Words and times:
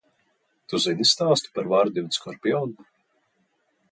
Tu 0.71 0.79
zini 0.85 1.07
stāstu 1.09 1.51
par 1.59 1.69
vardi 1.75 2.03
un 2.05 2.09
skorpionu? 2.17 2.89